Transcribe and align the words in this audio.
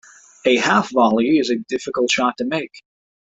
A 0.45 0.57
half 0.57 0.89
volley 0.89 1.37
is 1.37 1.51
a 1.51 1.57
difficult 1.57 2.09
shot 2.09 2.33
to 2.39 2.45
make. 2.45 2.71